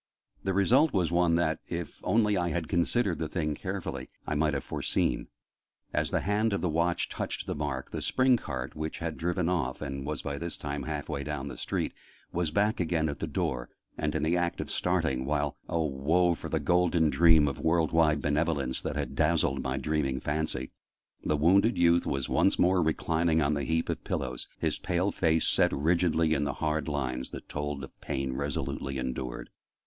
The 0.43 0.55
result 0.55 0.93
was 0.93 1.11
one 1.11 1.35
that, 1.35 1.59
if 1.69 2.01
only 2.03 2.35
I 2.35 2.49
had 2.49 2.67
considered 2.67 3.19
the 3.19 3.27
thing 3.27 3.53
carefully, 3.53 4.09
I 4.25 4.33
might 4.33 4.55
have 4.55 4.63
foreseen: 4.63 5.27
as 5.93 6.09
the 6.09 6.21
hand 6.21 6.53
of 6.53 6.61
the 6.61 6.69
Watch 6.69 7.07
touched 7.07 7.45
the 7.45 7.53
mark, 7.53 7.91
the 7.91 8.01
spring 8.01 8.35
cart 8.35 8.75
which 8.75 8.97
had 8.97 9.15
driven 9.15 9.47
off, 9.47 9.79
and 9.79 10.03
was 10.03 10.23
by 10.23 10.39
this 10.39 10.57
time 10.57 10.81
half 10.85 11.07
way 11.07 11.23
down 11.23 11.49
the 11.49 11.55
street, 11.55 11.93
was 12.33 12.49
back 12.49 12.79
again 12.79 13.09
at 13.09 13.19
the 13.19 13.27
door, 13.27 13.69
and 13.95 14.15
in 14.15 14.23
the 14.23 14.35
act 14.35 14.59
of 14.59 14.71
starting, 14.71 15.23
while 15.23 15.55
oh 15.69 15.85
woe 15.85 16.33
for 16.33 16.49
the 16.49 16.59
golden 16.59 17.11
dream 17.11 17.47
of 17.47 17.59
world 17.59 17.91
wide 17.91 18.23
benevolence 18.23 18.81
that 18.81 18.95
had 18.95 19.15
dazzled 19.15 19.61
my 19.61 19.77
dreaming 19.77 20.19
fancy! 20.19 20.71
the 21.23 21.37
wounded 21.37 21.77
youth 21.77 22.07
was 22.07 22.27
once 22.27 22.57
more 22.57 22.81
reclining 22.81 23.39
on 23.39 23.53
the 23.53 23.65
heap 23.65 23.87
of 23.87 24.03
pillows, 24.03 24.47
his 24.57 24.79
pale 24.79 25.11
face 25.11 25.47
set 25.47 25.71
rigidly 25.71 26.33
in 26.33 26.43
the 26.43 26.53
hard 26.55 26.87
lines 26.87 27.29
that 27.29 27.47
told 27.47 27.83
of 27.83 28.01
pain 28.01 28.33
resolutely 28.33 28.97
endured. 28.97 29.51